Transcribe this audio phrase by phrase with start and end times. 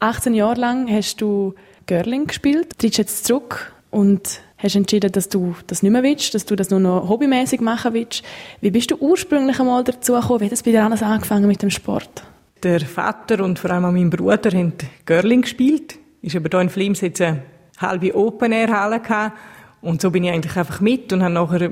[0.00, 1.54] 18 Jahre lang hast du
[1.86, 6.46] Girling gespielt, trittst jetzt zurück und hast entschieden, dass du das nicht mehr willst, dass
[6.46, 8.22] du das nur noch hobbymäßig machen willst.
[8.60, 10.40] Wie bist du ursprünglich einmal dazu gekommen?
[10.40, 12.24] Wie hat es bei dir alles angefangen mit dem Sport?
[12.62, 14.72] Der Vater und vor allem auch mein Bruder haben
[15.06, 15.98] Girling gespielt.
[16.22, 17.42] Ist aber hier in Flims jetzt eine
[17.78, 19.00] halbe Open-Air-Halle.
[19.80, 21.70] Und so bin ich eigentlich einfach mit und habe nachher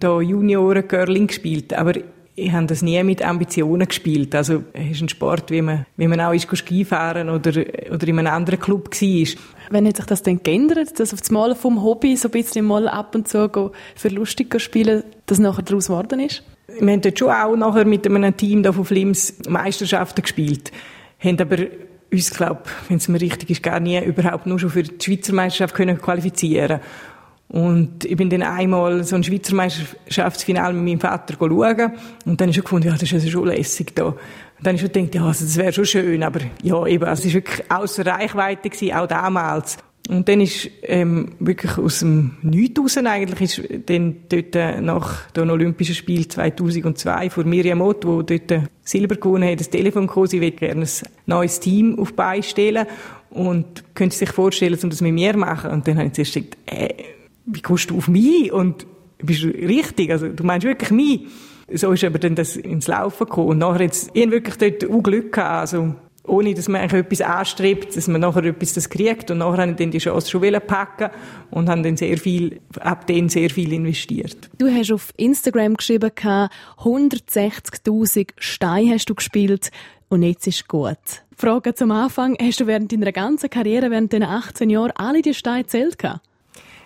[0.00, 1.72] da Junioren Girling gespielt.
[1.72, 1.92] Aber
[2.38, 4.34] ich habe das nie mit Ambitionen gespielt.
[4.34, 7.50] Also, es ist ein Sport, wie man, wie man auch ist Skifahren oder,
[7.92, 9.28] oder in einem anderen Club war.
[9.70, 12.64] Wenn hat sich das dann geändert, dass auf das Mal vom Hobby so ein bisschen
[12.64, 16.42] mal ab und zu für lustig spielen, dass nachher daraus geworden ist?
[16.78, 20.70] Wir haben dort schon auch nachher mit einem Team da von Flims Meisterschaften gespielt.
[21.18, 21.56] Haben aber
[22.12, 25.34] uns, glaube wenn es mir richtig ist, gar nie überhaupt nur schon für die Schweizer
[25.34, 26.80] Meisterschaft können qualifizieren
[27.48, 31.92] und ich bin dann einmal so ein Schweizer Meisterschaftsfinale mit meinem Vater schauen
[32.26, 34.04] und dann habe ich gefunden, ja, das ist schon lässig da.
[34.04, 34.16] Und
[34.66, 37.28] dann habe ich gedacht, ja, also das wäre schon schön, aber ja, eben, also es
[37.28, 39.78] war wirklich außer Reichweite gewesen, auch damals.
[40.08, 45.30] Und dann ist ähm, wirklich aus dem Nichts raus eigentlich, ist dann dort äh, nach
[45.30, 50.06] den Olympischen Spielen 2002 vor Miriam Ott, wo dort äh, Silber gewonnen hat, das Telefon
[50.06, 50.88] gekommen, sie will gerne ein
[51.26, 52.86] neues Team auf die stellen
[53.30, 55.70] und könnte sich vorstellen, um das mit mir machen.
[55.70, 56.94] Und dann habe ich zuerst gesagt, äh,
[57.50, 58.52] wie kommst du auf mich?
[58.52, 58.86] Und
[59.18, 60.10] bist du richtig?
[60.10, 61.26] Also, du meinst wirklich mich?
[61.72, 63.48] So ist aber dann das ins Laufen gekommen.
[63.48, 67.20] Und nachher jetzt, ich wirklich dort auch Glück gehabt, also, ohne dass man eigentlich etwas
[67.22, 69.30] anstrebt, dass man nachher etwas das kriegt.
[69.30, 71.10] Und nachher haben dann die Chance schon packen
[71.50, 74.50] und haben dann sehr viel, ab dann sehr viel investiert.
[74.58, 79.70] Du hast auf Instagram geschrieben, 160.000 Steine hast du gespielt
[80.08, 80.96] und jetzt ist gut.
[81.36, 85.34] Frage zum Anfang, hast du während deiner ganzen Karriere, während deiner 18 Jahren, alle die
[85.34, 85.98] Steine gezählt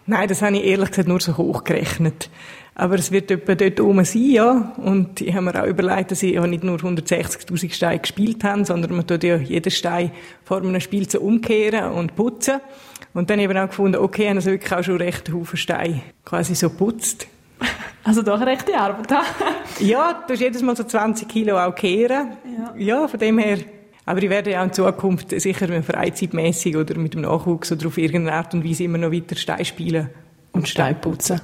[0.06, 2.28] Nein, das habe ich ehrlich gesagt nur so hochgerechnet.
[2.75, 4.72] Aber es wird etwa dort oben sein, ja.
[4.78, 8.64] Und ich habe mir auch überlegt, dass ich ja nicht nur 160.000 Steine gespielt habe,
[8.64, 10.11] sondern man tut ja jeden Stein
[10.45, 12.61] vor einem Spiel zu umkehren und putzen.
[13.14, 16.55] Und dann eben auch gefunden, okay, haben also wirklich auch schon recht Haufen Steine quasi
[16.55, 17.27] so putzt.
[18.05, 19.13] Also doch eine rechte Arbeit,
[19.79, 22.33] Ja, du hast jedes Mal so 20 Kilo auch kehren.
[22.58, 22.74] Ja.
[22.77, 23.58] ja, von dem her
[24.05, 28.36] aber ich werde ja in Zukunft sicher freizeitmäßig oder mit dem Nachwuchs oder auf irgendeine
[28.36, 30.11] Art und Weise immer noch weiter Stein spielen
[30.52, 31.40] und Stein putzen.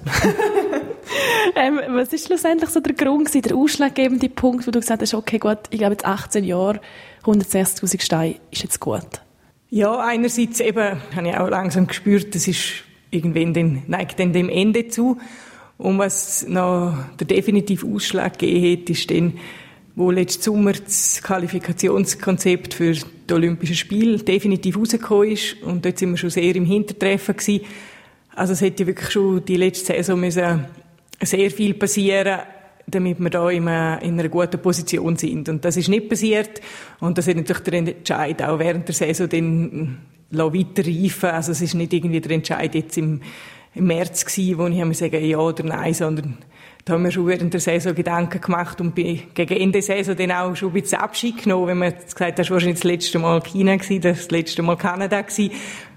[1.56, 5.38] ähm, was ist schlussendlich so der Grund, der ausschlaggebende Punkt, wo du gesagt hast, okay,
[5.38, 6.80] gut, ich glaube jetzt 18 Jahre,
[7.24, 9.22] 160.000 Steine ist jetzt gut?
[9.70, 14.48] Ja, einerseits eben, habe ich auch langsam gespürt, das ist irgendwann den, neigt dann dem
[14.48, 15.18] Ende zu.
[15.76, 19.34] Und was noch der definitive Ausschlag gegeben hat, ist dann,
[19.98, 25.60] wo letzten Sommer das Qualifikationskonzept für die Olympischen Spiele definitiv rausgekommen ist.
[25.64, 27.64] Und dort sind wir schon sehr im Hintertreffen gewesen.
[28.32, 30.66] Also es hätte wirklich schon die letzte Saison müssen
[31.20, 32.40] sehr viel passieren
[32.90, 35.50] damit wir da in einer guten Position sind.
[35.50, 36.62] Und das ist nicht passiert.
[37.00, 39.98] Und das hat natürlich der Entscheid auch während der Saison dann
[40.30, 41.28] weiter reifen.
[41.28, 43.20] Also es ist nicht irgendwie der Entscheid jetzt im,
[43.74, 46.38] im März gewesen, wo ich mir sagen ja oder nein, sondern
[46.84, 50.16] da haben wir schon während der Saison Gedanken gemacht und bin gegen Ende der Saison
[50.16, 52.84] dann auch schon ein bisschen Abschied genommen, wenn man gesagt hat, das war wahrscheinlich das
[52.84, 55.50] letzte Mal China gewesen, das letzte Mal Kanada gewesen.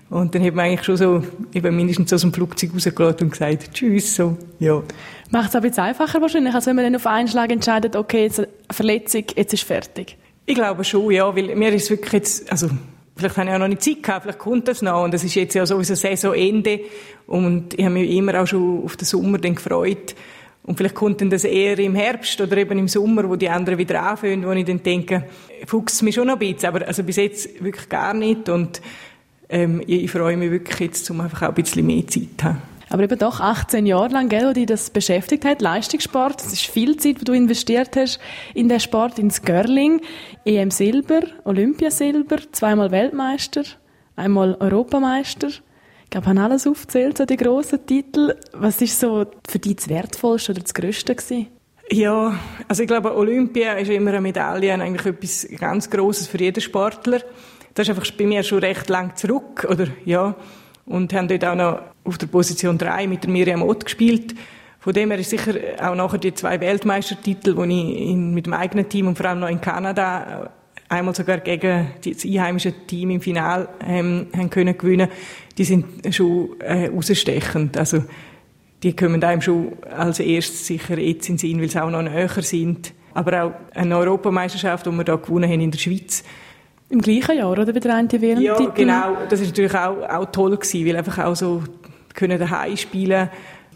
[0.09, 3.73] Und dann hat man eigentlich schon so, eben mindestens aus dem Flugzeug rausgelassen und gesagt,
[3.73, 4.83] tschüss, so, ja.
[5.29, 8.23] Macht es ein bisschen einfacher wahrscheinlich, als wenn man dann auf einen Schlag entscheidet, okay,
[8.23, 10.17] jetzt eine Verletzung, jetzt ist fertig?
[10.45, 12.69] Ich glaube schon, ja, weil mir ist wirklich jetzt, also,
[13.15, 15.03] vielleicht habe ich auch noch nicht Zeit gehabt, vielleicht kommt das noch.
[15.03, 16.81] Und es ist jetzt ja sowieso Saisonende.
[17.27, 20.15] Und ich habe mich immer auch schon auf den Sommer dann gefreut,
[20.63, 23.79] und vielleicht kommt dann das eher im Herbst oder eben im Sommer, wo die anderen
[23.79, 25.25] wieder anfangen, wo ich dann denke,
[25.65, 28.81] fuchst mich schon noch ein bisschen, aber also bis jetzt wirklich gar nicht und
[29.49, 32.45] ähm, ich, ich freue mich wirklich jetzt, um einfach auch ein bisschen mehr Zeit zu
[32.45, 32.61] haben.
[32.91, 36.65] Aber eben doch 18 Jahre lang, gell, wo dich das beschäftigt hat, Leistungssport, das ist
[36.65, 38.19] viel Zeit, die du investiert hast
[38.53, 40.01] in den Sport, ins Girling,
[40.43, 43.63] EM Silber, Olympiasilber, zweimal Weltmeister,
[44.17, 45.47] einmal Europameister.
[46.11, 48.35] Glaube, haben alles aufgezählt, so die grossen Titel.
[48.51, 51.47] Was ist so für dich das Wertvollste oder das Größte gewesen?
[51.89, 56.59] Ja, also ich glaube, Olympia ist immer eine Medaille, eigentlich etwas ganz Grosses für jeden
[56.59, 57.21] Sportler.
[57.73, 60.35] Das ist einfach bei mir schon recht lang zurück, oder, ja.
[60.85, 64.35] Und haben dort auch noch auf der Position 3 mit der Miriam Ott gespielt.
[64.79, 68.53] Von dem her ist sicher auch nachher die zwei Weltmeistertitel, die ich in, mit dem
[68.53, 70.49] eigenen Team und vor allem noch in Kanada
[70.91, 75.07] einmal sogar gegen das einheimische Team im Final ähm, haben können gewinnen,
[75.57, 77.77] die sind schon äh, rausstechend.
[77.77, 78.03] Also
[78.83, 82.29] die kommen einem schon als erstes sicher jetzt in Sinn, weil sie auch noch näher
[82.41, 82.93] sind.
[83.13, 86.23] Aber auch eine Europameisterschaft, die wir da gewonnen haben in der Schweiz.
[86.89, 87.65] Im gleichen Jahr, oder?
[87.65, 88.41] Bei der einen WM-Titel?
[88.41, 89.17] Ja, genau.
[89.29, 91.63] Das ist natürlich auch, auch toll gewesen, weil einfach auch so
[92.13, 93.29] können daheim spielen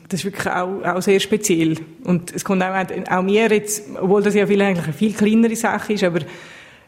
[0.10, 1.78] das ist wirklich auch, auch sehr speziell.
[2.04, 5.56] Und es kommt auch, auch mir jetzt, obwohl das ja vielleicht eigentlich eine viel kleinere
[5.56, 6.20] Sache ist, aber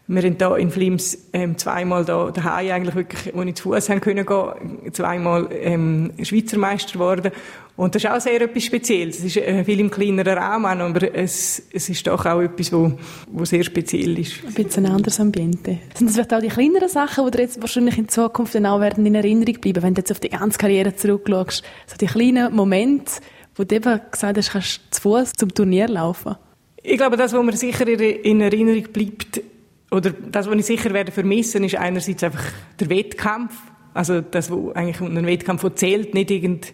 [0.09, 3.89] Wir haben da in Flims ähm, zweimal da daheim eigentlich wirklich, wo ich zu Fuß
[3.89, 7.31] haben können gehen, zweimal ähm, Schweizer Meister geworden.
[7.75, 9.19] Und das ist auch sehr etwas Spezielles.
[9.19, 12.93] Es ist äh, viel im kleineren Raum, aber es, es ist doch auch etwas, wo,
[13.31, 14.45] wo sehr speziell ist.
[14.47, 15.77] Ein bisschen ein anderes Ambiente.
[15.93, 18.79] Sind das vielleicht auch die kleineren Sachen, die dir jetzt wahrscheinlich in Zukunft dann auch
[18.79, 21.63] werden in Erinnerung bleiben, wenn du jetzt auf die ganze Karriere zurückschaust?
[21.85, 23.11] So die kleinen Momente,
[23.55, 26.37] wo du eben gesagt hast, kannst zu Fuß zum Turnier laufen?
[26.81, 29.41] Ich glaube, das, was mir sicher in Erinnerung bleibt,
[29.89, 32.43] oder das, was ich sicher werde vermissen, ist einerseits einfach
[32.79, 33.53] der Wettkampf.
[33.93, 36.71] Also das, was eigentlich unter einem Wettkampf zählt, nicht irgendein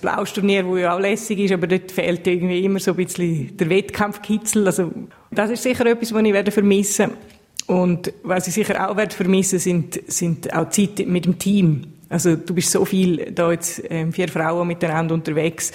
[0.00, 3.70] Blausturnier, wo ja auch lässig ist, aber dort fehlt irgendwie immer so ein bisschen der
[3.70, 4.66] Wettkampfkitzel.
[4.66, 4.92] Also
[5.30, 7.12] das ist sicher etwas, was ich werde vermissen.
[7.66, 11.82] Und was ich sicher auch werde vermissen, sind, sind auch Zeit mit dem Team.
[12.08, 15.72] Also du bist so viel da jetzt ähm, vier Frauen miteinander unterwegs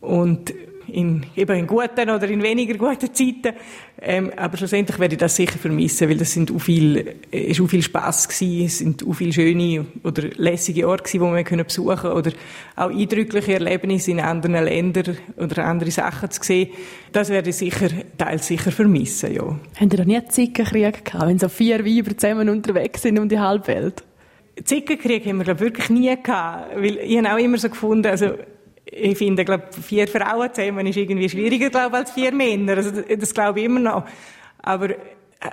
[0.00, 0.54] und
[0.88, 3.56] in, eben in guten oder in weniger guten Zeiten.
[4.00, 7.60] Ähm, aber schlussendlich werde ich das sicher vermissen, weil das sind auch viel, äh, ist
[7.60, 11.44] auch viel Spass gewesen, es sind auch viele schöne oder lässige Orte gewesen, die wir
[11.44, 12.32] können besuchen oder
[12.74, 16.70] auch eindrückliche Erlebnisse in anderen Ländern oder andere Sachen zu sehen.
[17.12, 17.88] Das werde ich sicher,
[18.18, 19.56] teils sicher vermissen, ja.
[19.78, 23.28] Habt ihr noch nie einen Zickenkrieg gehabt, wenn so vier Weiber zusammen unterwegs sind um
[23.28, 24.02] die Halbwelt?
[24.64, 28.34] Zickenkrieg haben wir, glaube wirklich nie gehabt, weil ich habe auch immer so gefunden, also
[28.94, 32.76] ich finde, glaube vier Frauen zusammen ist irgendwie schwieriger, glaube als vier Männer.
[32.76, 34.04] Also das, das glaube ich immer noch.
[34.58, 34.96] Aber äh,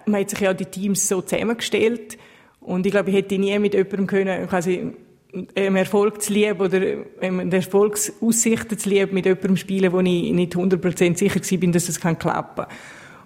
[0.06, 2.18] man hat sich ja die Teams so zusammengestellt
[2.59, 4.91] und ich glaube, ich hätte nie mit jemandem können, quasi
[5.56, 6.81] ähm, Erfolg zu lieben oder
[7.21, 12.00] ähm, Erfolgsaussichten zu lieben mit jemandem spielen, wo ich nicht 100% sicher bin, dass es
[12.00, 12.65] kann klappen.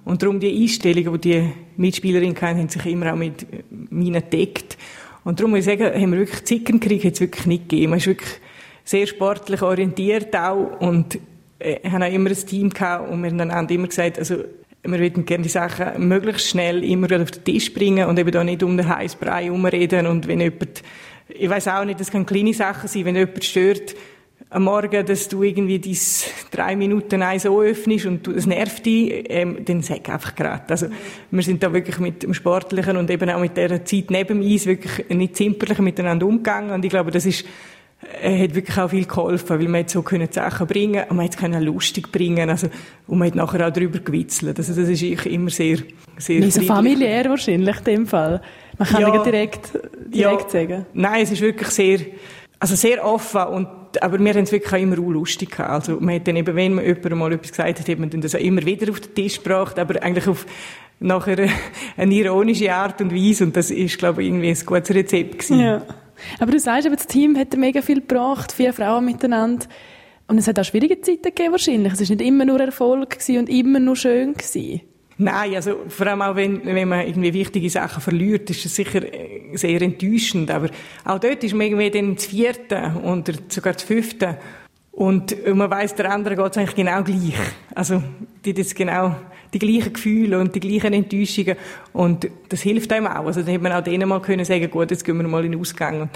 [0.06, 3.48] Und darum die Einstellungen, die die Mitspielerinnen hatten, haben sich immer auch mit
[3.90, 4.78] mir entdeckt.
[5.24, 7.92] Und darum muss ich sagen, haben wir wirklich Zickenkrieg jetzt wirklich nicht gegeben.
[7.92, 8.40] Man ist wirklich
[8.84, 11.18] sehr sportlich orientiert auch und
[11.60, 14.44] äh, haben auch immer ein Team gehabt und wir haben dann immer gesagt, also
[14.86, 18.44] wir würden gerne die Sachen möglichst schnell immer auf den Tisch bringen und eben da
[18.44, 20.84] nicht um den heißen Brei herumreden und wenn jemand,
[21.30, 23.96] ich weiß auch nicht, das können kleine Sachen sein, wenn jemand stört,
[24.50, 28.86] am Morgen, dass du irgendwie dies drei Minuten ein so öffnest und du, das nervt
[28.86, 30.70] dich, ähm, dann sag einfach gerade.
[30.70, 30.88] Also,
[31.32, 34.48] wir sind da wirklich mit dem Sportlichen und eben auch mit der Zeit neben dem
[34.48, 37.46] Eis wirklich nicht zimperlich miteinander umgegangen und ich glaube, das ist
[38.22, 41.64] hat wirklich auch viel geholfen, weil man so können Sachen bringen und man hat es
[41.64, 42.68] lustig bringen also
[43.08, 44.58] und man hat nachher auch darüber gewitzelt.
[44.58, 45.80] Also das ist ich immer sehr,
[46.18, 48.42] sehr Nicht so familiär wahrscheinlich in dem Fall.
[48.78, 49.74] Man kann ja, direkt,
[50.08, 50.86] direkt ja, sagen.
[50.94, 52.00] Nein, es ist wirklich sehr,
[52.60, 53.68] also sehr offen und
[54.02, 55.70] aber wir haben es wirklich auch immer auch lustig gehabt.
[55.70, 58.22] Also man hat dann eben, wenn man jemandem mal etwas gesagt hat, hat man dann
[58.22, 60.48] das auch immer wieder auf den Tisch gebracht, aber eigentlich auf
[61.00, 61.38] nachher
[61.98, 65.60] eine ironische Art und Weise und das ist, glaube ich, irgendwie ein gutes Rezept gewesen.
[65.60, 65.82] Ja.
[66.40, 69.66] Aber du sagst, aber das Team hat mega viel gebracht, vier Frauen miteinander.
[70.28, 71.94] Und es hat auch schwierige Zeiten gegeben wahrscheinlich.
[71.94, 74.34] Es war nicht immer nur Erfolg und immer nur schön.
[74.34, 74.82] Gewesen.
[75.18, 79.04] Nein, also vor allem auch wenn, wenn man irgendwie wichtige Sachen verliert, ist es sicher
[79.04, 80.50] äh, sehr enttäuschend.
[80.50, 80.70] Aber
[81.06, 84.38] auch dort ist man irgendwie dann das vierte oder sogar das fünfte.
[84.92, 87.36] Und man weiß, der andere geht es eigentlich genau gleich.
[87.74, 88.04] Also,
[88.46, 89.16] die das genau
[89.54, 91.56] die gleichen Gefühle und die gleichen Enttäuschungen.
[91.94, 93.26] Und das hilft einem auch.
[93.26, 95.52] Also, dann hätte man auch denen mal können sagen, gut, jetzt gehen wir mal in
[95.52, 96.10] den Ausgang.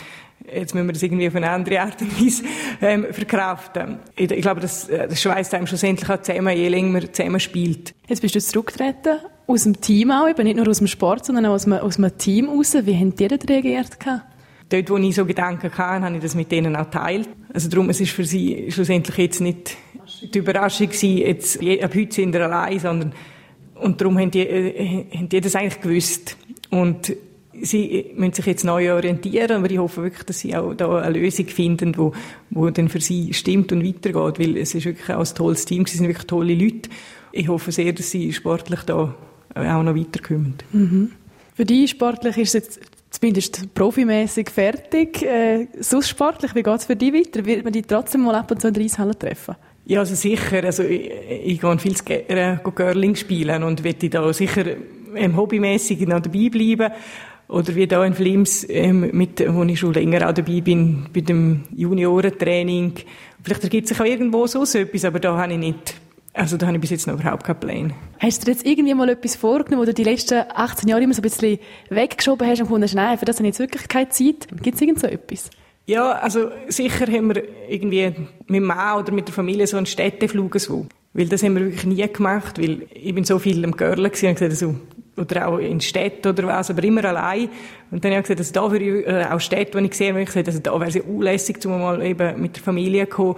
[0.54, 2.44] Jetzt müssen wir das irgendwie auf eine andere Art und Weise
[2.82, 4.00] ähm, verkraften.
[4.16, 7.40] Ich, ich glaube, das, äh, das schweißt einem schlussendlich auch zusammen, je länger man zusammen
[7.40, 7.94] spielt.
[8.08, 11.46] Jetzt bist du zurückgetreten, aus dem Team auch, eben nicht nur aus dem Sport, sondern
[11.48, 12.76] auch aus einem, aus einem Team raus.
[12.82, 13.98] Wie haben die denn reagiert?
[14.70, 17.30] Dort, wo ich so Gedanken hatte, habe ich das mit denen auch geteilt.
[17.54, 19.78] Also darum, es ist für sie schlussendlich jetzt nicht
[20.22, 23.14] die Überraschung gewesen, jetzt, ab heute sind wir allein, sondern,
[23.76, 26.38] und darum haben die, äh, haben die das eigentlich gewusst.
[26.70, 27.14] Und
[27.62, 31.18] sie müssen sich jetzt neu orientieren, aber ich hoffe wirklich, dass sie auch da eine
[31.18, 32.14] Lösung finden, wo,
[32.50, 35.86] wo dann für sie stimmt und weitergeht, weil es ist wirklich auch ein tolles Team,
[35.86, 36.90] sie sind wirklich tolle Leute.
[37.32, 39.16] Ich hoffe sehr, dass sie sportlich da
[39.56, 40.56] auch noch weiterkommen.
[40.72, 41.12] Mhm.
[41.56, 45.24] Für dich sportlich ist es jetzt zumindest profimäßig fertig.
[45.24, 47.46] Äh, sonst sportlich, wie geht es für dich weiter?
[47.46, 49.56] Wird man dich trotzdem mal ab und zu in der Eishalle treffen?
[49.88, 50.64] Ja, also sicher.
[50.66, 54.66] Also ich, ich gehe viel gerne Girling spielen und werde da sicher
[55.16, 56.92] ähm, hobbymäßig noch dabei bleiben.
[57.48, 61.22] Oder wie da in Flims, ähm, mit, wo ich schon länger auch dabei bin, bei
[61.22, 62.96] dem Juniorentraining.
[63.42, 65.94] Vielleicht ergibt sich auch irgendwo so etwas, aber da habe ich nicht,
[66.34, 67.94] also da habe ich bis jetzt noch überhaupt keinen Plan.
[68.20, 71.14] Hast du dir jetzt irgendwie mal etwas vorgenommen, wo du die letzten 18 Jahre immer
[71.14, 74.10] so ein bisschen weggeschoben hast und gefunden nein, für das habe ich jetzt wirklich keine
[74.10, 74.50] Zeit?
[74.62, 75.50] Gibt es irgend so etwas?
[75.88, 78.14] Ja, also sicher haben wir irgendwie
[78.48, 80.86] mit dem Mann oder mit der Familie so einen Städteflug so.
[81.14, 84.28] Weil das haben wir wirklich nie gemacht, weil ich bin so viel am Görlen gewesen
[84.28, 84.76] und gesagt, also,
[85.16, 87.48] oder auch in Städten oder was, aber immer allein.
[87.90, 90.24] Und dann habe ich gesagt, also da ich, äh, auch Städte, die ich gesehen habe,
[90.24, 93.16] ich gesagt, also da wäre es ja unlässig, um mal eben mit der Familie zu
[93.16, 93.36] kommen.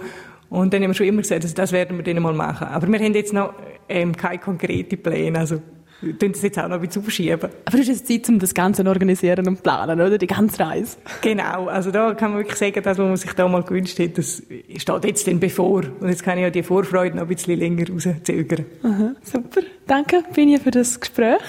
[0.48, 2.66] Und dann haben wir schon immer gesagt, also das werden wir dann mal machen.
[2.66, 3.54] Aber wir haben jetzt noch
[3.88, 5.62] ähm, keine konkreten Pläne, also
[6.00, 7.50] tun das jetzt auch noch ein bisschen verschieben.
[7.64, 10.18] Aber du hast jetzt Zeit, um das Ganze zu organisieren und planen, oder?
[10.18, 10.96] Die ganze Reise.
[11.20, 14.16] Genau, also da kann man wirklich sagen, das, was man sich da mal gewünscht hat,
[14.18, 14.42] das
[14.76, 15.82] steht jetzt dann bevor.
[16.00, 18.64] Und jetzt kann ich ja die Vorfreude noch ein bisschen länger rauszögern.
[18.82, 19.60] Aha, super.
[19.86, 21.40] Danke, Finja, für das Gespräch.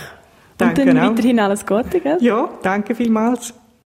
[0.57, 1.11] Danke und dann auch.
[1.11, 2.17] weiterhin alles Gute, gell?
[2.21, 3.53] Ja, danke vielmals.